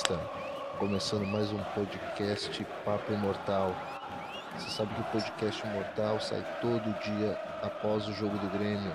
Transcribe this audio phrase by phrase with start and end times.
[0.00, 0.20] gremista!
[0.78, 3.74] Começando mais um podcast Papo Imortal.
[4.56, 8.92] Você sabe que o podcast Imortal sai todo dia após o jogo do Grêmio.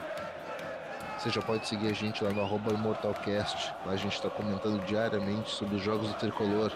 [1.18, 3.74] Você já pode seguir a gente lá no arroba ImortalCast.
[3.86, 6.72] Lá a gente está comentando diariamente sobre os jogos do Tricolor.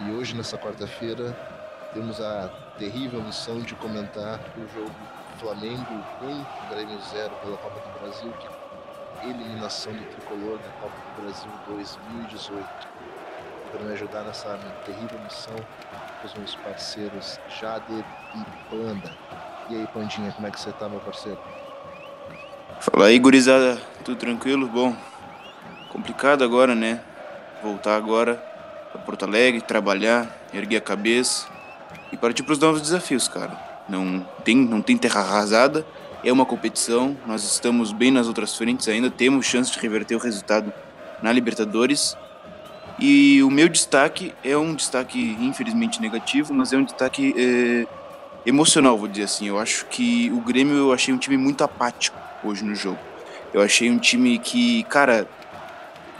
[0.00, 1.36] E hoje, nessa quarta-feira,
[1.92, 2.48] temos a
[2.78, 4.94] terrível missão de comentar o jogo
[5.38, 8.46] Flamengo 1, Grêmio 0 pela Copa do Brasil, que
[9.24, 12.66] eliminação do tricolor na Copa do Brasil 2018.
[13.70, 15.54] Para me ajudar nessa terrível missão,
[16.24, 18.04] os meus parceiros Jader
[18.34, 19.12] e Panda.
[19.70, 21.38] E aí, Pandinha, como é que você tá, meu parceiro?
[22.80, 24.66] Fala aí, gurizada, tudo tranquilo?
[24.66, 24.94] Bom,
[25.88, 27.00] complicado agora, né?
[27.62, 28.34] Voltar agora
[28.90, 31.46] para Porto Alegre, trabalhar, erguer a cabeça
[32.10, 33.56] e partir para os novos desafios, cara.
[33.88, 35.86] Não tem, não tem terra arrasada,
[36.24, 40.18] é uma competição, nós estamos bem nas outras frentes ainda, temos chance de reverter o
[40.18, 40.72] resultado
[41.22, 42.16] na Libertadores.
[42.98, 47.86] E o meu destaque é um destaque infelizmente negativo, mas é um destaque é,
[48.46, 49.48] emocional, vou dizer assim.
[49.48, 52.98] Eu acho que o Grêmio eu achei um time muito apático hoje no jogo.
[53.52, 55.28] Eu achei um time que, cara,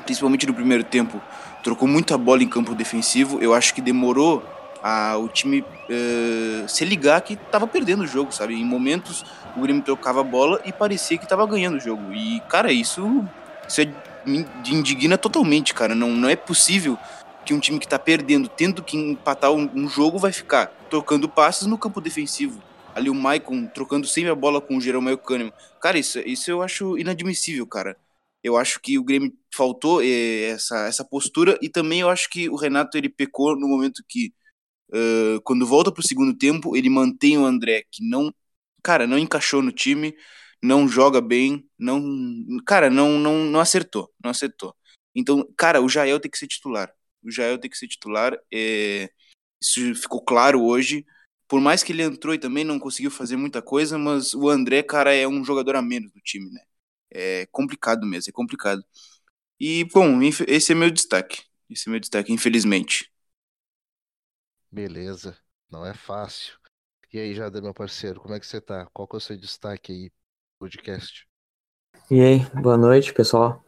[0.04, 1.20] principalmente no primeiro tempo,
[1.62, 3.38] trocou muita bola em campo defensivo.
[3.40, 4.42] Eu acho que demorou
[4.82, 8.54] a, o time uh, se ligar que estava perdendo o jogo, sabe?
[8.54, 9.24] Em momentos
[9.56, 12.12] o Grêmio trocava a bola e parecia que estava ganhando o jogo.
[12.12, 13.24] E, cara, isso,
[13.68, 13.88] isso é,
[14.26, 15.94] me indigna totalmente, cara.
[15.94, 16.98] Não, não é possível
[17.44, 21.28] que um time que está perdendo, tendo que empatar um, um, jogo, vai ficar trocando
[21.28, 22.62] passes no campo defensivo.
[22.94, 25.52] Ali o Maicon trocando sempre a bola com o Jeromel Kahneman.
[25.80, 27.96] Cara, isso, isso eu acho inadmissível, cara.
[28.42, 32.48] Eu acho que o Grêmio faltou eh, essa, essa postura e também eu acho que
[32.50, 34.32] o Renato ele pecou no momento que
[34.92, 38.32] Uh, quando volta para o segundo tempo, ele mantém o André, que não,
[38.82, 40.14] cara, não encaixou no time,
[40.62, 42.00] não joga bem, não,
[42.66, 44.74] cara, não, não, não acertou, não acertou.
[45.14, 46.92] Então, cara, o Jael tem que ser titular.
[47.22, 48.38] O Jael tem que ser titular.
[48.52, 49.10] É,
[49.60, 51.06] isso ficou claro hoje.
[51.48, 54.82] Por mais que ele entrou e também não conseguiu fazer muita coisa, mas o André,
[54.82, 56.62] cara, é um jogador a menos do time, né?
[57.10, 58.82] É complicado mesmo, é complicado.
[59.60, 61.42] E, bom, esse é meu destaque.
[61.70, 63.11] Esse é meu destaque, infelizmente.
[64.72, 65.36] Beleza,
[65.70, 66.54] não é fácil.
[67.12, 68.88] E aí, Jada, meu parceiro, como é que você tá?
[68.90, 70.10] Qual que é o seu destaque aí,
[70.58, 71.28] podcast?
[72.10, 73.62] E aí, boa noite, pessoal.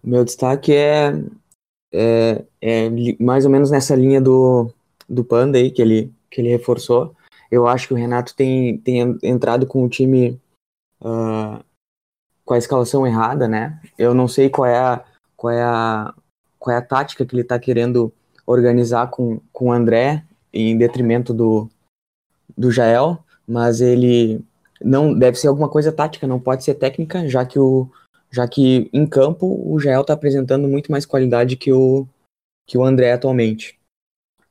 [0.00, 1.10] O meu destaque é,
[1.92, 2.88] é, é,
[3.18, 4.72] mais ou menos nessa linha do,
[5.08, 7.16] do Panda aí, que ele, que ele reforçou.
[7.50, 10.40] Eu acho que o Renato tem, tem entrado com o time
[11.00, 11.64] uh,
[12.44, 13.82] com a escalação errada, né?
[13.98, 15.04] Eu não sei qual é a,
[15.36, 16.14] qual é a,
[16.60, 18.14] qual é a tática que ele tá querendo
[18.46, 21.68] organizar com, com o André, em detrimento do,
[22.56, 24.44] do Jael, mas ele
[24.80, 27.88] não deve ser alguma coisa tática, não pode ser técnica, já que o
[28.30, 32.06] já que em campo o Jael está apresentando muito mais qualidade que o
[32.66, 33.78] que o André atualmente.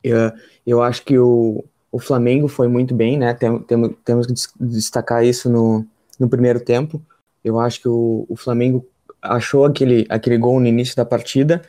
[0.03, 0.31] Eu,
[0.65, 3.33] eu acho que o, o Flamengo foi muito bem, né?
[3.35, 5.85] Tem, tem, temos que destacar isso no,
[6.19, 6.99] no primeiro tempo.
[7.43, 8.83] Eu acho que o, o Flamengo
[9.21, 11.61] achou aquele, aquele gol no início da partida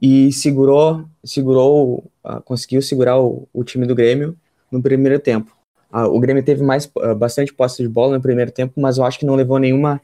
[0.00, 2.10] e segurou, segurou,
[2.44, 4.36] conseguiu segurar o, o, time do Grêmio
[4.70, 5.56] no primeiro tempo.
[5.92, 9.18] O Grêmio teve mais uh, bastante posse de bola no primeiro tempo, mas eu acho
[9.18, 10.00] que não levou nenhuma,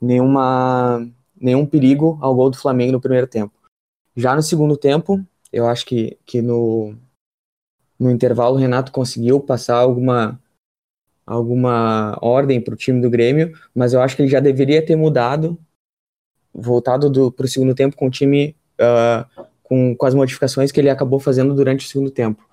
[0.00, 1.06] nenhuma,
[1.38, 3.52] nenhum perigo ao gol do Flamengo no primeiro tempo.
[4.16, 5.22] Já no segundo tempo,
[5.52, 6.96] eu acho que, que no,
[8.00, 10.40] no intervalo o Renato conseguiu passar alguma
[11.26, 14.94] alguma ordem para o time do Grêmio, mas eu acho que ele já deveria ter
[14.94, 15.58] mudado,
[16.54, 20.90] voltado para o segundo tempo com o time uh, com, com as modificações que ele
[20.90, 22.48] acabou fazendo durante o segundo tempo.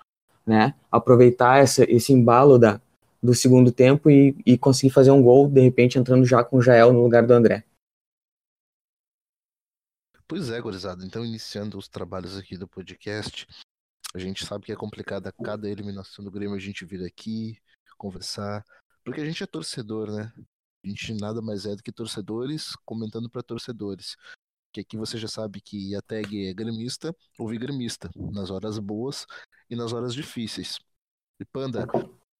[0.45, 0.73] Né?
[0.91, 2.81] Aproveitar essa, esse embalo da,
[3.21, 6.61] do segundo tempo e, e conseguir fazer um gol, de repente entrando já com o
[6.61, 7.63] Jael no lugar do André.
[10.27, 11.05] Pois é, gurizada.
[11.05, 13.47] Então, iniciando os trabalhos aqui do podcast,
[14.13, 17.57] a gente sabe que é complicado a cada eliminação do Grêmio a gente vir aqui
[17.97, 18.65] conversar,
[19.05, 20.33] porque a gente é torcedor, né?
[20.83, 24.17] A gente nada mais é do que torcedores comentando para torcedores
[24.73, 29.27] que aqui você já sabe que a tag é gremista, ouvir gremista, nas horas boas
[29.69, 30.79] e nas horas difíceis.
[31.39, 31.85] E Panda,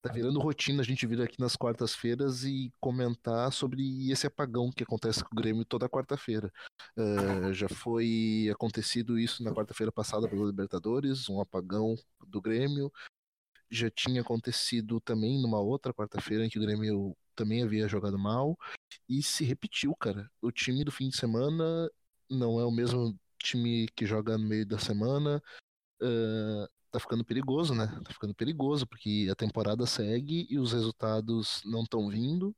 [0.02, 4.82] tá virando rotina a gente vir aqui nas quartas-feiras e comentar sobre esse apagão que
[4.82, 6.52] acontece com o Grêmio toda quarta-feira.
[6.96, 11.94] Uh, já foi acontecido isso na quarta-feira passada pela Libertadores, um apagão
[12.26, 12.92] do Grêmio.
[13.70, 18.58] Já tinha acontecido também numa outra quarta-feira em que o Grêmio também havia jogado mal
[19.08, 20.30] e se repetiu, cara.
[20.40, 21.90] O time do fim de semana
[22.30, 25.42] não é o mesmo time que joga no meio da semana.
[26.02, 27.86] Uh, tá ficando perigoso, né?
[28.04, 32.54] Tá ficando perigoso, porque a temporada segue e os resultados não estão vindo.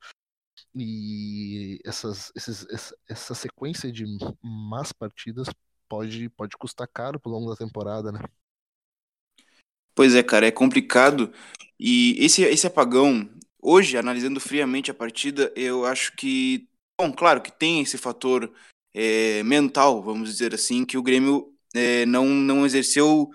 [0.75, 2.67] E essas, esses,
[3.09, 4.05] essa sequência de
[4.43, 5.49] más partidas
[5.89, 8.21] pode, pode custar caro pro longo da temporada, né?
[9.95, 11.33] Pois é, cara, é complicado.
[11.81, 13.29] E esse, esse apagão,
[13.61, 16.69] hoje, analisando friamente a partida, eu acho que.
[17.01, 18.53] Bom, claro que tem esse fator
[18.97, 23.29] é, mental, vamos dizer assim, que o Grêmio é, não, não exerceu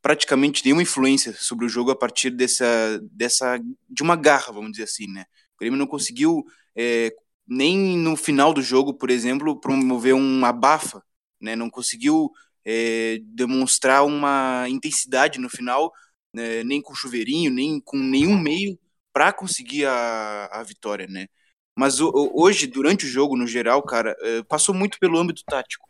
[0.00, 3.60] praticamente nenhuma influência sobre o jogo a partir dessa, dessa
[3.90, 5.26] de uma garra, vamos dizer assim, né?
[5.54, 6.42] O Grêmio não conseguiu
[6.74, 7.14] é,
[7.46, 11.02] nem no final do jogo, por exemplo, promover um abafa,
[11.38, 11.54] né?
[11.54, 12.30] Não conseguiu
[12.64, 15.92] é, demonstrar uma intensidade no final,
[16.32, 16.64] né?
[16.64, 18.78] nem com chuveirinho, nem com nenhum meio
[19.12, 21.28] para conseguir a, a vitória, né?
[21.76, 25.88] Mas hoje, durante o jogo, no geral, cara, é, passou muito pelo âmbito tático.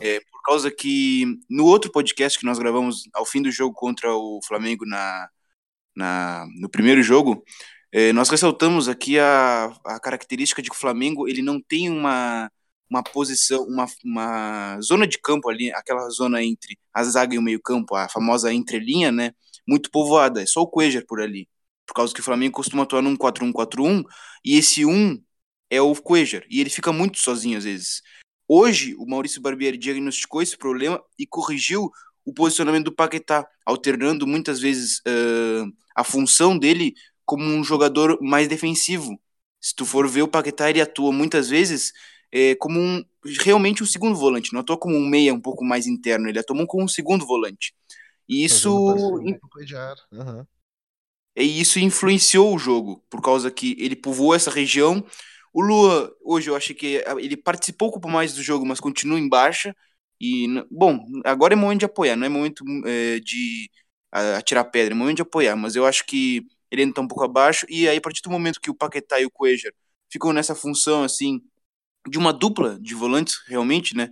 [0.00, 4.14] É, por causa que no outro podcast que nós gravamos ao fim do jogo contra
[4.14, 5.28] o Flamengo na,
[5.96, 7.42] na no primeiro jogo,
[7.92, 12.50] é, nós ressaltamos aqui a, a característica de que o Flamengo ele não tem uma,
[12.90, 17.42] uma posição, uma, uma zona de campo ali, aquela zona entre a zaga e o
[17.42, 19.32] meio campo, a famosa entrelinha, né,
[19.66, 21.48] muito povoada, é só o Cuejar por ali,
[21.94, 24.04] por causa que o Flamengo costuma atuar num 4-1-4-1,
[24.44, 25.22] e esse 1
[25.70, 28.02] é o Cuejar, e ele fica muito sozinho às vezes.
[28.48, 31.92] Hoje, o Maurício Barbieri diagnosticou esse problema e corrigiu
[32.24, 36.94] o posicionamento do Paquetá, alternando muitas vezes uh, a função dele
[37.24, 39.16] como um jogador mais defensivo.
[39.60, 41.92] Se tu for ver o Paquetá, ele atua muitas vezes
[42.32, 43.04] é, como um
[43.40, 46.66] realmente um segundo volante, não atua como um meia um pouco mais interno, ele atua
[46.66, 47.72] como um segundo volante.
[48.28, 48.74] E isso
[50.10, 50.44] uhum.
[51.36, 55.04] E isso influenciou o jogo, por causa que ele povoou essa região
[55.54, 59.18] o Lua, hoje eu achei que ele participou um pouco mais do jogo, mas continua
[59.20, 59.74] em baixa.
[60.20, 63.70] E, bom, agora é momento de apoiar, não é momento é, de
[64.12, 67.24] atirar pedra, é momento de apoiar, mas eu acho que ele ainda tá um pouco
[67.24, 67.66] abaixo.
[67.68, 69.72] E aí, a partir do momento que o Paquetá e o Cuejar
[70.10, 71.40] ficam nessa função, assim,
[72.08, 74.10] de uma dupla de volantes, realmente, né?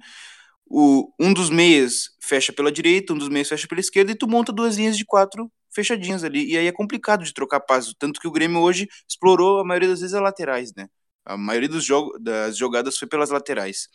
[0.67, 4.29] O, um dos meias fecha pela direita, um dos meias fecha pela esquerda, e tu
[4.29, 6.53] monta duas linhas de quatro fechadinhas ali.
[6.53, 9.89] E aí é complicado de trocar passos, tanto que o Grêmio hoje explorou a maioria
[9.89, 10.89] das vezes as laterais, né?
[11.25, 13.89] A maioria dos jogo, das jogadas foi pelas laterais.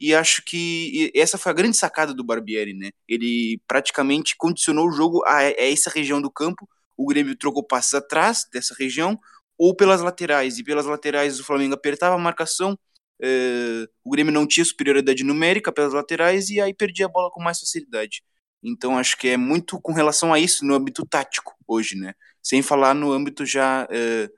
[0.00, 2.90] E acho que essa foi a grande sacada do Barbieri, né?
[3.08, 6.68] Ele praticamente condicionou o jogo a, essa região do campo.
[6.96, 9.18] O Grêmio trocou passes atrás dessa região
[9.58, 10.58] ou pelas laterais.
[10.58, 12.78] E pelas laterais o Flamengo apertava a marcação.
[13.20, 17.42] Eh, o Grêmio não tinha superioridade numérica pelas laterais e aí perdia a bola com
[17.42, 18.22] mais facilidade.
[18.62, 22.14] Então acho que é muito com relação a isso no âmbito tático hoje, né?
[22.42, 24.28] Sem falar no âmbito já eh,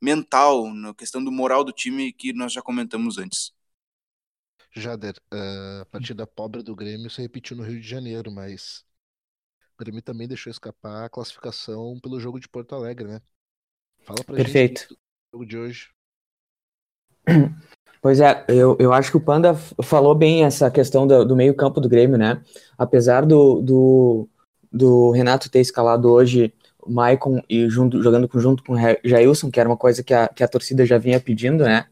[0.00, 3.52] mental, na questão do moral do time que nós já comentamos antes.
[4.72, 8.84] Jader, a partida pobre do Grêmio se repetiu no Rio de Janeiro, mas
[9.74, 13.20] o Grêmio também deixou escapar a classificação pelo jogo de Porto Alegre, né?
[14.04, 14.80] Fala pra Perfeito.
[14.82, 14.98] gente do
[15.32, 15.90] jogo de hoje.
[18.02, 21.54] Pois é, eu, eu acho que o Panda falou bem essa questão do, do meio
[21.54, 22.40] campo do Grêmio, né?
[22.78, 24.28] Apesar do, do,
[24.72, 29.60] do Renato ter escalado hoje o Maicon e junto, jogando junto com o Jailson, que
[29.60, 31.86] era uma coisa que a, que a torcida já vinha pedindo, né?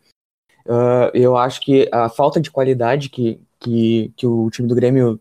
[0.66, 5.20] Uh, eu acho que a falta de qualidade que, que, que o time do Grêmio.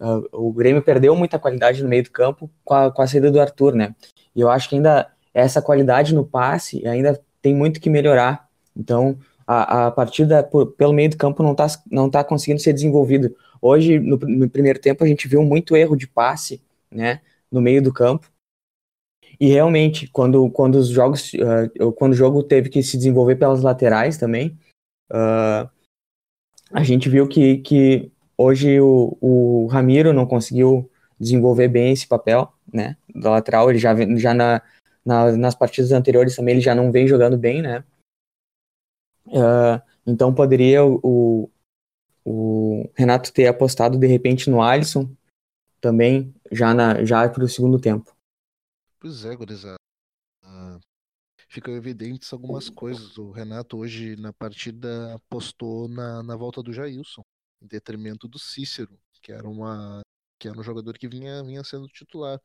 [0.00, 3.32] Uh, o Grêmio perdeu muita qualidade no meio do campo com a, com a saída
[3.32, 3.94] do Arthur, né?
[4.34, 8.48] E eu acho que ainda essa qualidade no passe ainda tem muito que melhorar.
[8.76, 12.74] Então, a, a partida por, pelo meio do campo não está não tá conseguindo ser
[12.74, 13.34] desenvolvido.
[13.62, 17.22] Hoje, no, no primeiro tempo, a gente viu muito erro de passe, né?
[17.50, 18.30] No meio do campo.
[19.40, 23.62] E realmente, quando, quando os jogos, uh, quando o jogo teve que se desenvolver pelas
[23.62, 24.58] laterais também,
[25.10, 25.68] uh,
[26.70, 32.52] a gente viu que, que hoje o, o Ramiro não conseguiu desenvolver bem esse papel,
[32.72, 34.62] né, da lateral, ele já, já na,
[35.04, 37.82] na, nas partidas anteriores também ele já não vem jogando bem, né,
[39.28, 41.50] uh, então poderia o,
[42.24, 45.10] o Renato ter apostado de repente no Alisson
[45.80, 48.16] também já, na, já para o segundo tempo.
[49.00, 49.76] Pois é, gurizada.
[50.44, 50.80] Uh,
[51.48, 53.16] ficam evidentes algumas coisas.
[53.16, 57.22] O Renato hoje na partida apostou na, na volta do Jailson,
[57.62, 60.00] em detrimento do Cícero, que era uma
[60.40, 62.40] que era um jogador que vinha, vinha sendo titular.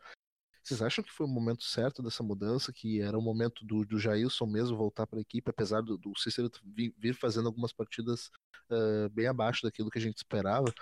[0.64, 4.00] Vocês acham que foi o momento certo dessa mudança, que era o momento do, do
[4.00, 8.32] Jailson mesmo voltar para a equipe, apesar do, do Cícero vir, vir, fazendo algumas partidas
[8.70, 10.74] uh, bem abaixo daquilo que a gente esperava?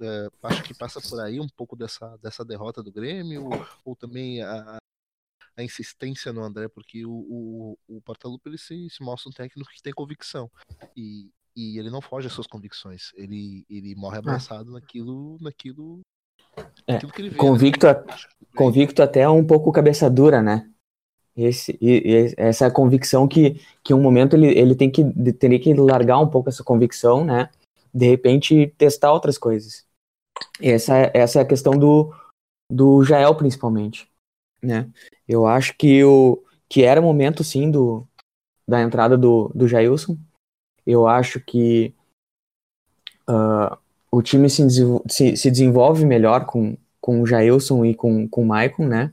[0.00, 3.96] Uh, acho que passa por aí um pouco dessa, dessa derrota do Grêmio, ou, ou
[3.96, 4.78] também a,
[5.56, 9.70] a insistência no André, porque o, o, o Portalupe ele se, se mostra um técnico
[9.70, 10.50] que tem convicção.
[10.96, 13.12] E, e ele não foge às suas convicções.
[13.14, 14.20] Ele, ele morre ah.
[14.20, 14.80] abraçado ah.
[14.80, 16.00] naquilo, naquilo,
[16.86, 17.30] é, vê.
[17.36, 17.92] Convicto, né?
[17.92, 18.04] a,
[18.56, 20.68] convicto até um pouco cabeça dura, né?
[21.36, 25.60] Esse, e, e essa é convicção que, que um momento ele, ele tem que teria
[25.60, 27.48] que largar um pouco essa convicção, né?
[27.94, 29.86] De repente testar outras coisas.
[30.60, 32.12] Essa, essa é a questão do,
[32.70, 34.10] do Jael, principalmente.
[34.62, 34.90] Né?
[35.26, 38.06] Eu acho que, o, que era o momento, sim, do,
[38.68, 40.16] da entrada do, do Jailson.
[40.86, 41.94] Eu acho que
[43.28, 43.76] uh,
[44.12, 44.66] o time se,
[45.08, 49.12] se, se, desenvolve melhor com, com o Jailson e com, com o Maicon, né?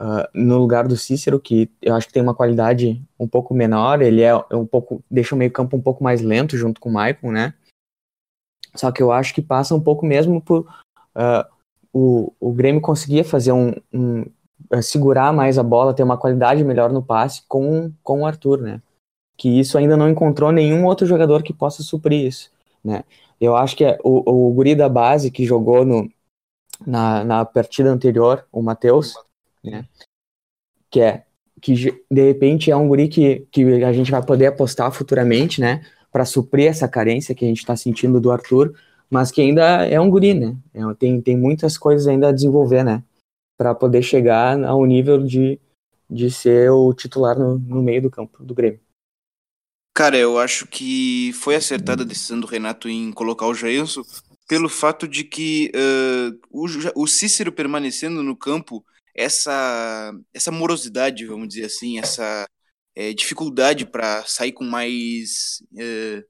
[0.00, 4.02] Uh, no lugar do Cícero, que eu acho que tem uma qualidade um pouco menor,
[4.02, 6.92] ele é um pouco deixa o meio campo um pouco mais lento junto com o
[6.92, 7.54] Maicon, né?
[8.74, 11.54] Só que eu acho que passa um pouco mesmo por uh,
[11.92, 14.22] o, o Grêmio conseguia fazer um, um
[14.72, 18.60] uh, segurar mais a bola, ter uma qualidade melhor no passe com, com o Arthur,
[18.60, 18.82] né?
[19.36, 22.50] Que isso ainda não encontrou nenhum outro jogador que possa suprir isso,
[22.84, 23.04] né?
[23.40, 26.10] Eu acho que é o, o guri da base que jogou no,
[26.86, 29.14] na, na partida anterior, o Matheus,
[29.62, 29.86] né?
[30.90, 31.24] Que é
[31.60, 31.74] que
[32.10, 35.82] de repente é um guri que, que a gente vai poder apostar futuramente, né?
[36.14, 38.72] para suprir essa carência que a gente está sentindo do Arthur,
[39.10, 40.56] mas que ainda é um guri, né?
[40.72, 43.02] É, tem, tem muitas coisas ainda a desenvolver, né?
[43.58, 45.58] Para poder chegar ao nível de,
[46.08, 48.78] de ser o titular no, no meio do campo do Grêmio.
[49.94, 54.02] Cara, eu acho que foi acertada a decisão do Renato em colocar o Jailson
[54.48, 56.66] pelo fato de que uh, o,
[57.02, 58.84] o Cícero permanecendo no campo,
[59.14, 62.46] essa, essa morosidade, vamos dizer assim, essa
[62.96, 65.62] é, dificuldade para sair com mais.
[65.78, 66.24] É,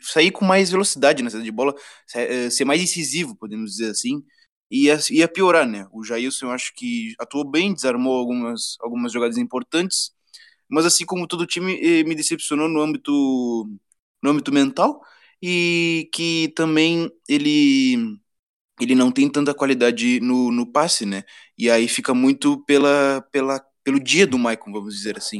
[0.00, 1.74] sair com mais velocidade na saída de bola,
[2.14, 4.22] é, ser mais incisivo, podemos dizer assim,
[4.70, 5.86] ia, ia piorar, né?
[5.92, 10.12] O Jailson, eu acho que atuou bem, desarmou algumas, algumas jogadas importantes,
[10.68, 13.12] mas assim como todo time, eh, me decepcionou no âmbito,
[14.22, 15.00] no âmbito mental,
[15.42, 18.18] e que também ele
[18.80, 21.24] ele não tem tanta qualidade no, no passe, né?
[21.58, 25.38] E aí fica muito pela, pela pelo dia do Maicon, vamos dizer assim.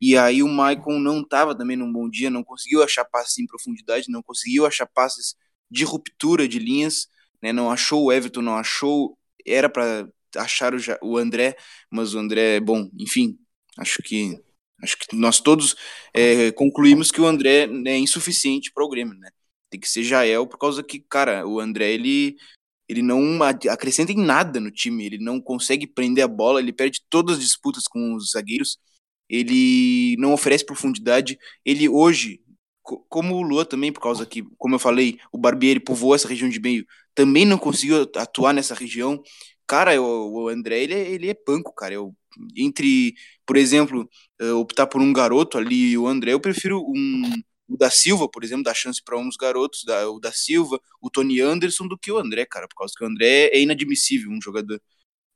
[0.00, 3.46] E aí o Maicon não estava também num bom dia, não conseguiu achar passes em
[3.46, 5.36] profundidade, não conseguiu achar passes
[5.70, 7.08] de ruptura de linhas,
[7.42, 7.52] né?
[7.52, 11.56] Não achou o Everton, não achou, era para achar o, o André,
[11.90, 13.38] mas o André, bom, enfim,
[13.78, 14.38] acho que
[14.82, 15.76] acho que nós todos
[16.14, 19.30] é, concluímos que o André é insuficiente para o Grêmio, né?
[19.70, 22.36] Tem que ser Jael por causa que, cara, o André ele
[22.88, 27.02] ele não acrescenta em nada no time, ele não consegue prender a bola, ele perde
[27.10, 28.78] todas as disputas com os zagueiros,
[29.28, 32.40] ele não oferece profundidade, ele hoje,
[33.08, 36.48] como o Lua também, por causa que, como eu falei, o Barbieri povoou essa região
[36.48, 39.20] de meio, também não conseguiu atuar nessa região,
[39.66, 42.14] cara, o, o André, ele, é, ele é panco, cara, eu,
[42.56, 43.14] entre,
[43.46, 44.08] por exemplo,
[44.40, 47.22] eh, optar por um garoto ali, o André, eu prefiro um,
[47.68, 51.10] o da Silva, por exemplo, dá chance para uns garotos, da, o da Silva, o
[51.10, 54.40] Tony Anderson, do que o André, cara, por causa que o André é inadmissível um
[54.40, 54.80] jogador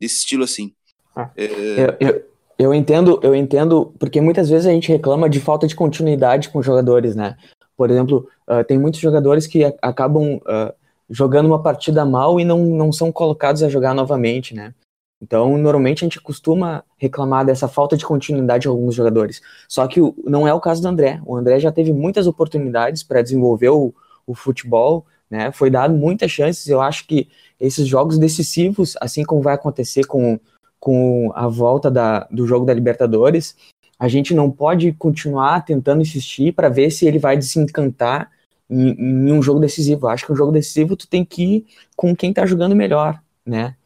[0.00, 0.72] desse estilo assim.
[1.14, 1.96] Ah, é...
[2.00, 2.24] eu, eu,
[2.58, 6.62] eu, entendo, eu entendo, porque muitas vezes a gente reclama de falta de continuidade com
[6.62, 7.36] jogadores, né?
[7.76, 10.72] Por exemplo, uh, tem muitos jogadores que acabam uh,
[11.08, 14.74] jogando uma partida mal e não, não são colocados a jogar novamente, né?
[15.22, 19.42] Então, normalmente a gente costuma reclamar dessa falta de continuidade de alguns jogadores.
[19.68, 21.20] Só que não é o caso do André.
[21.26, 23.94] O André já teve muitas oportunidades para desenvolver o,
[24.26, 25.52] o, futebol, né?
[25.52, 26.66] Foi dado muitas chances.
[26.66, 27.28] Eu acho que
[27.60, 30.40] esses jogos decisivos, assim como vai acontecer com,
[30.78, 33.54] com a volta da, do jogo da Libertadores,
[33.98, 38.30] a gente não pode continuar tentando insistir para ver se ele vai desencantar
[38.70, 40.06] em, em um jogo decisivo.
[40.06, 43.20] Eu acho que um jogo decisivo tu tem que ir com quem está jogando melhor,
[43.44, 43.76] né?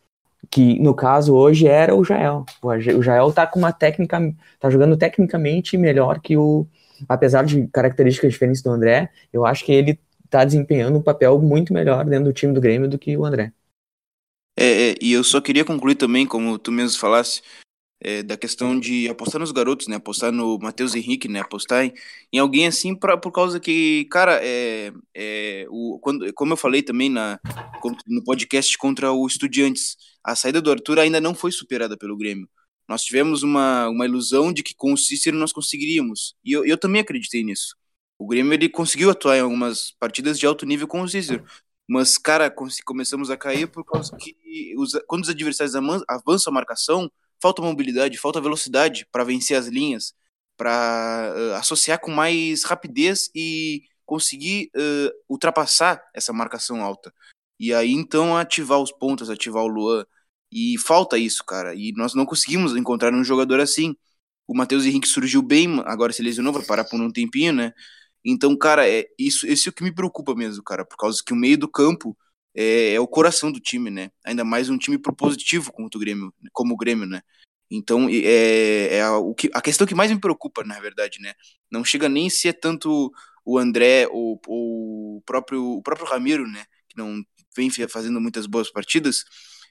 [0.54, 2.46] Que no caso hoje era o Jael.
[2.62, 4.20] O Jael tá com uma técnica,
[4.60, 6.64] tá jogando tecnicamente melhor que o,
[7.08, 9.98] apesar de características diferentes do André, eu acho que ele
[10.30, 13.52] tá desempenhando um papel muito melhor dentro do time do Grêmio do que o André.
[14.56, 17.42] É, é, e eu só queria concluir também, como tu mesmo falasse,
[18.04, 19.96] é, da questão de apostar nos garotos, né?
[19.96, 21.40] Apostar no Matheus Henrique, né?
[21.40, 21.94] Apostar em,
[22.30, 26.82] em alguém assim pra, por causa que, cara, é, é, o, quando, como eu falei
[26.82, 27.40] também na,
[28.06, 32.46] no podcast contra o Estudiantes, a saída do Arthur ainda não foi superada pelo Grêmio.
[32.86, 36.36] Nós tivemos uma, uma ilusão de que com o Cícero nós conseguiríamos.
[36.44, 37.74] E eu, eu também acreditei nisso.
[38.18, 41.42] O Grêmio ele conseguiu atuar em algumas partidas de alto nível com o Cícero.
[41.88, 45.74] Mas, cara, começamos a cair por causa que os, quando os adversários
[46.08, 47.10] avançam a marcação,
[47.44, 50.14] falta mobilidade, falta velocidade para vencer as linhas,
[50.56, 57.12] para uh, associar com mais rapidez e conseguir uh, ultrapassar essa marcação alta.
[57.60, 60.06] E aí então ativar os pontos, ativar o Luan.
[60.50, 61.74] E falta isso, cara.
[61.74, 63.94] E nós não conseguimos encontrar um jogador assim.
[64.46, 67.74] O Matheus Henrique surgiu bem, agora se lesionou, vai parar por um tempinho, né?
[68.24, 71.34] Então, cara, é isso, esse é o que me preocupa mesmo, cara, por causa que
[71.34, 72.16] o meio do campo
[72.54, 74.10] é, é, o coração do time, né?
[74.24, 77.22] Ainda mais um time propositivo como o Grêmio, como o Grêmio, né?
[77.70, 81.34] Então, é, é a, o que, a questão que mais me preocupa, na verdade, né?
[81.70, 83.12] Não chega nem se é tanto
[83.44, 86.64] o André ou o próprio, o próprio Ramiro, né?
[86.88, 87.22] Que não
[87.56, 89.24] vem fazendo muitas boas partidas,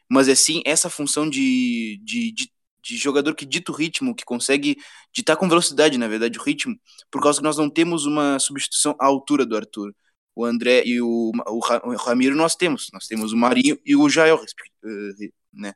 [0.09, 2.51] mas é sim essa função de, de, de,
[2.83, 4.77] de jogador que dita o ritmo, que consegue
[5.13, 6.75] ditar com velocidade, na verdade, o ritmo,
[7.11, 9.93] por causa que nós não temos uma substituição à altura do Arthur.
[10.35, 14.39] O André e o, o, Ramiro nós temos, nós temos o Marinho e o Jael,
[14.83, 15.73] eh, né?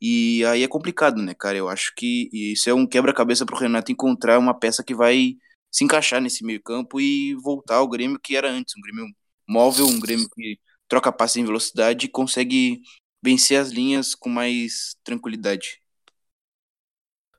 [0.00, 1.56] E aí é complicado, né, cara?
[1.58, 5.36] Eu acho que isso é um quebra-cabeça pro Renato encontrar uma peça que vai
[5.70, 9.06] se encaixar nesse meio-campo e voltar ao Grêmio que era antes, um Grêmio
[9.48, 12.80] móvel, um Grêmio que troca passe em velocidade e consegue
[13.22, 15.80] vencer as linhas com mais tranquilidade.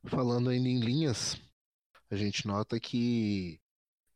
[0.05, 1.37] Falando ainda em linhas,
[2.09, 3.59] a gente nota que,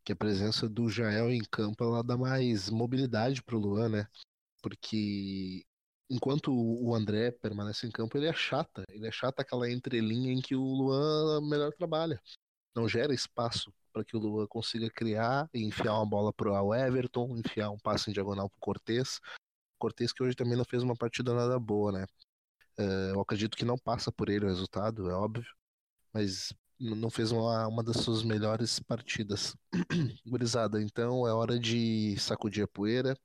[0.04, 4.08] que a presença do Jael em campo ela dá mais mobilidade pro Luan, né?
[4.62, 5.66] Porque
[6.10, 8.84] enquanto o André permanece em campo, ele é chata.
[8.90, 12.22] Ele é chata aquela entrelinha em que o Luan melhor trabalha.
[12.76, 16.74] Não gera espaço para que o Luan consiga criar e enfiar uma bola para o
[16.74, 19.20] Everton, enfiar um passe em diagonal para o Cortez.
[19.78, 22.06] Cortez que hoje também não fez uma partida nada boa, né?
[22.80, 25.46] Uh, eu acredito que não passa por ele o resultado, é óbvio,
[26.12, 29.56] mas não fez uma, uma das suas melhores partidas.
[30.26, 33.18] Gurizada, então é hora de sacudir a poeira,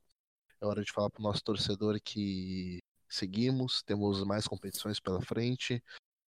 [0.61, 5.83] é hora de falar para o nosso torcedor que seguimos, temos mais competições pela frente,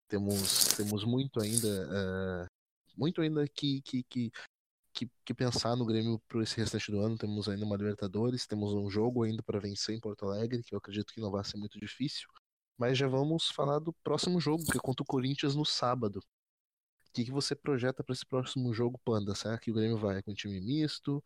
[0.08, 2.46] temos, temos muito ainda, uh,
[2.96, 4.32] muito ainda que, que, que,
[4.92, 7.16] que, que pensar no Grêmio para esse restante do ano.
[7.16, 10.78] Temos ainda uma Libertadores, temos um jogo ainda para vencer em Porto Alegre, que eu
[10.78, 12.28] acredito que não vai ser muito difícil.
[12.76, 16.20] Mas já vamos falar do próximo jogo, que é contra o Corinthians no sábado.
[17.11, 19.35] O que, que você projeta para esse próximo jogo, Panda?
[19.35, 21.23] Será que o Grêmio vai com time misto?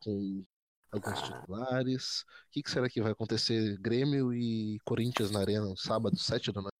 [0.00, 0.44] Com
[0.90, 2.22] alguns titulares?
[2.22, 3.78] O que, que será que vai acontecer?
[3.78, 6.74] Grêmio e Corinthians na Arena no sábado, 7 da noite?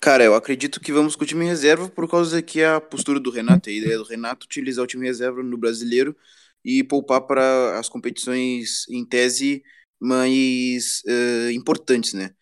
[0.00, 3.30] Cara, eu acredito que vamos com o time reserva por causa que a postura do
[3.30, 6.16] Renato, a ideia do Renato utilizar o time reserva no brasileiro
[6.64, 9.62] e poupar para as competições em tese
[10.00, 12.34] mais uh, importantes, né?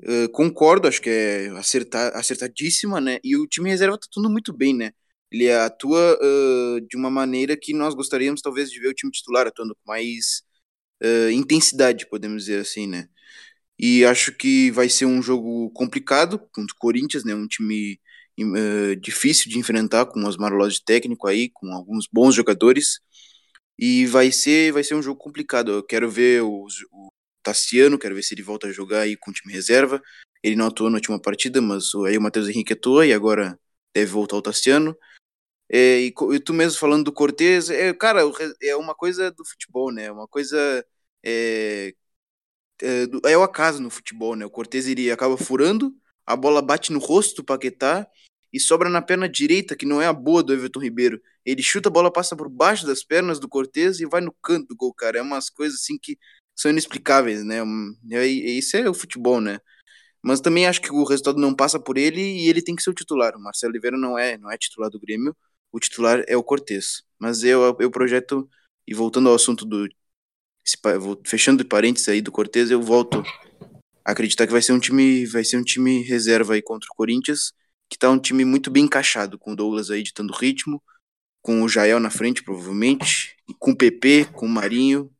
[0.00, 3.18] Uh, concordo, acho que é acertar, acertadíssima, né?
[3.22, 4.92] E o time reserva tá tudo muito bem, né?
[5.30, 9.46] Ele atua uh, de uma maneira que nós gostaríamos talvez de ver o time titular
[9.46, 10.42] atuando com mais
[11.34, 13.08] intensidade, podemos dizer assim, né?
[13.78, 17.34] E acho que vai ser um jogo complicado contra o Corinthians, né?
[17.34, 17.98] Um time
[18.40, 23.00] uh, difícil de enfrentar, com os Lodge técnico aí, com alguns bons jogadores.
[23.78, 25.72] E vai ser, vai ser um jogo complicado.
[25.72, 27.11] Eu quero ver o, o
[27.42, 30.02] Tassiano, quero ver se ele volta a jogar aí com o time reserva.
[30.42, 33.58] Ele não atuou na última partida, mas aí o Matheus Henrique atuou e agora
[33.94, 34.96] deve voltar o Tassiano.
[35.70, 38.20] É, e, e, tu mesmo falando do Cortez, é, cara,
[38.62, 40.10] é uma coisa do futebol, né?
[40.10, 40.84] Uma coisa
[41.24, 41.94] é,
[42.82, 44.44] é, é o acaso no futebol, né?
[44.44, 45.94] O Cortez iria acaba furando,
[46.26, 48.06] a bola bate no rosto do Paquetá
[48.52, 51.20] e sobra na perna direita, que não é a boa do Everton Ribeiro.
[51.44, 54.68] Ele chuta a bola, passa por baixo das pernas do Cortez e vai no canto
[54.68, 55.18] do gol, cara.
[55.18, 56.18] É umas coisas assim que
[56.62, 57.58] são inexplicáveis, né?
[58.26, 59.60] Isso é o futebol, né?
[60.22, 62.90] Mas também acho que o resultado não passa por ele e ele tem que ser
[62.90, 63.36] o titular.
[63.36, 65.36] O Marcelo Oliveira não é, não é titular do Grêmio,
[65.72, 67.02] o titular é o Cortez.
[67.18, 68.48] Mas eu, eu projeto,
[68.86, 69.88] e voltando ao assunto do
[70.64, 70.76] esse,
[71.26, 73.22] fechando parênteses aí do Cortez, eu volto
[74.04, 76.94] a acreditar que vai ser um time, vai ser um time reserva aí contra o
[76.94, 77.52] Corinthians,
[77.90, 80.82] que tá um time muito bem encaixado, com o Douglas aí ditando ritmo,
[81.40, 85.12] com o Jael na frente, provavelmente, com o PP, com o Marinho.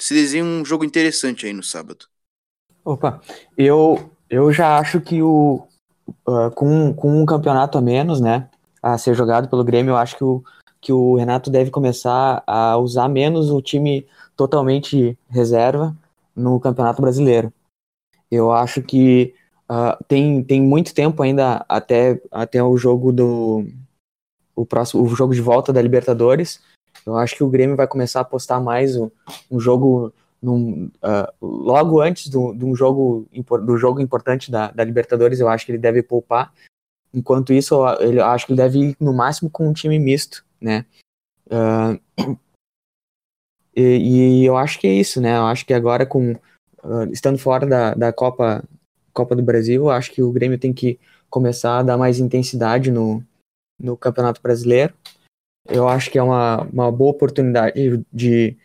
[0.00, 2.06] Se desenha um jogo interessante aí no sábado.
[2.84, 3.20] Opa,
[3.56, 5.66] eu, eu já acho que o
[6.26, 8.48] uh, com, com um campeonato a menos, né,
[8.82, 10.42] a ser jogado pelo Grêmio, eu acho que o,
[10.80, 15.94] que o Renato deve começar a usar menos o time totalmente reserva
[16.34, 17.52] no Campeonato Brasileiro.
[18.30, 19.34] Eu acho que
[19.68, 23.66] uh, tem, tem muito tempo ainda até, até o jogo do
[24.54, 26.60] o próximo o jogo de volta da Libertadores.
[27.06, 29.10] Eu acho que o Grêmio vai começar a apostar mais um,
[29.50, 33.26] um jogo num, uh, logo antes do, um jogo
[33.64, 35.40] do jogo importante da, da Libertadores.
[35.40, 36.52] Eu acho que ele deve poupar.
[37.12, 40.44] Enquanto isso, eu, eu acho que ele deve ir no máximo com um time misto,
[40.60, 40.86] né?
[41.46, 42.36] Uh,
[43.74, 45.36] e, e, eu acho que é isso, né?
[45.36, 48.62] Eu acho que agora, com uh, estando fora da, da Copa,
[49.12, 52.90] Copa do Brasil, eu acho que o Grêmio tem que começar a dar mais intensidade
[52.90, 53.22] no,
[53.78, 54.94] no Campeonato Brasileiro.
[55.70, 58.56] Eu acho que é uma, uma boa oportunidade de,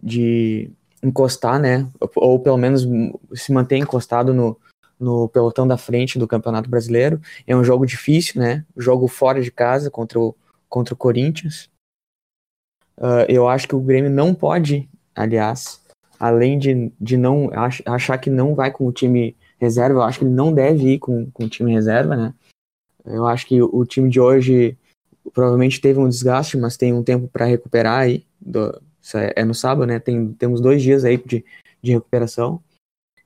[0.00, 0.70] de
[1.02, 1.90] encostar, né?
[2.14, 2.86] Ou pelo menos
[3.34, 4.56] se manter encostado no,
[4.98, 7.20] no pelotão da frente do Campeonato Brasileiro.
[7.46, 8.64] É um jogo difícil, né?
[8.76, 10.36] Jogo fora de casa contra o,
[10.68, 11.68] contra o Corinthians.
[12.96, 15.80] Uh, eu acho que o Grêmio não pode, aliás,
[16.18, 20.18] além de, de não ach, achar que não vai com o time reserva, eu acho
[20.18, 22.34] que ele não deve ir com, com o time reserva, né?
[23.06, 24.76] Eu acho que o, o time de hoje
[25.32, 28.26] provavelmente teve um desgaste, mas tem um tempo para recuperar aí.
[28.40, 28.80] Do,
[29.14, 29.98] é, é, no sábado, né?
[29.98, 31.44] Tem, temos dois dias aí de,
[31.82, 32.62] de recuperação.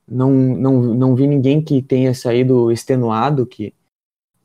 [0.07, 3.73] Não, não, não vi ninguém que tenha saído extenuado, que,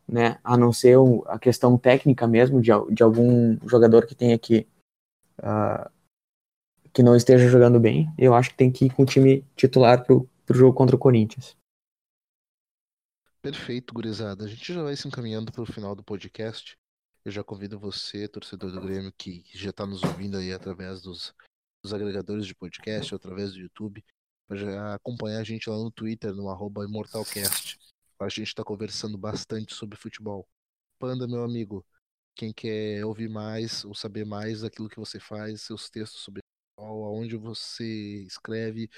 [0.08, 4.66] né, a não ser a questão técnica mesmo de, de algum jogador que tenha que
[5.38, 5.90] uh,
[6.92, 8.08] que não esteja jogando bem.
[8.18, 10.98] Eu acho que tem que ir com o time titular pro, pro jogo contra o
[10.98, 11.56] Corinthians.
[13.42, 14.44] Perfeito, gurizada.
[14.44, 16.76] A gente já vai se encaminhando para o final do podcast.
[17.22, 21.34] Eu já convido você, torcedor do Grêmio, que já está nos ouvindo aí através dos,
[21.82, 24.02] dos agregadores de podcast, através do YouTube,
[24.48, 27.78] para acompanhar a gente lá no Twitter, no arroba ImortalCast.
[28.18, 30.48] A gente está conversando bastante sobre futebol.
[30.98, 31.84] Panda, meu amigo,
[32.34, 37.04] quem quer ouvir mais ou saber mais daquilo que você faz, seus textos sobre futebol,
[37.04, 38.88] aonde você escreve,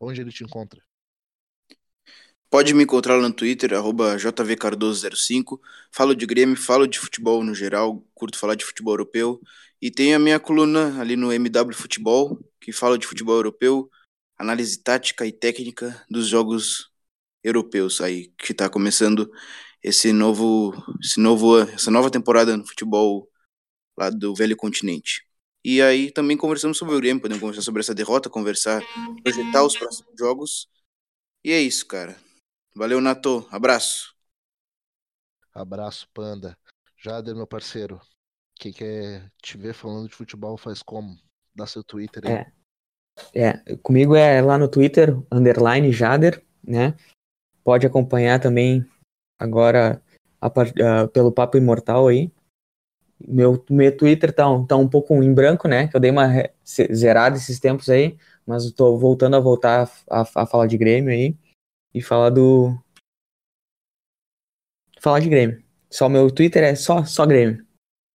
[0.00, 0.80] onde ele te encontra?
[2.52, 5.58] Pode me encontrar lá no Twitter, arroba jvcardoso05.
[5.90, 9.40] Falo de Grêmio, falo de futebol no geral, curto falar de futebol europeu.
[9.80, 13.88] E tem a minha coluna ali no MW Futebol, que fala de futebol europeu,
[14.36, 16.90] análise tática e técnica dos jogos
[17.42, 19.30] europeus aí, que está começando
[19.82, 23.30] esse novo, esse novo, essa nova temporada no futebol
[23.96, 25.26] lá do velho continente.
[25.64, 28.82] E aí também conversamos sobre o Grêmio, podemos conversar sobre essa derrota, conversar,
[29.22, 30.68] projetar os próximos jogos.
[31.42, 32.14] E é isso, cara.
[32.74, 33.46] Valeu, Nato.
[33.50, 34.14] Abraço.
[35.54, 36.56] Abraço, Panda.
[36.96, 38.00] Jader, meu parceiro.
[38.54, 41.18] Quem quer te ver falando de futebol faz como?
[41.54, 42.32] Dá seu Twitter aí.
[43.34, 43.48] É.
[43.48, 43.76] é.
[43.76, 46.96] Comigo é lá no Twitter, underline Jader, né?
[47.62, 48.86] Pode acompanhar também
[49.38, 50.02] agora
[50.40, 52.32] a, uh, pelo Papo Imortal aí.
[53.20, 55.88] Meu, meu Twitter tá, tá um pouco em branco, né?
[55.88, 56.26] Que eu dei uma
[56.90, 61.12] zerada esses tempos aí, mas estou voltando a voltar a, a, a falar de Grêmio
[61.12, 61.36] aí
[61.94, 62.78] e falar do.
[65.00, 65.62] Falar de Grêmio.
[65.90, 67.66] Só meu Twitter é só, só Grêmio.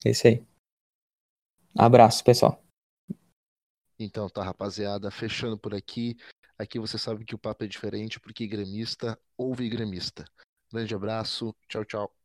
[0.05, 0.45] É isso aí.
[1.77, 2.63] Abraço, pessoal.
[3.99, 6.15] Então tá, rapaziada, fechando por aqui.
[6.57, 10.25] Aqui você sabe que o papo é diferente porque gremista ouve gremista.
[10.71, 12.16] Grande abraço, tchau, tchau.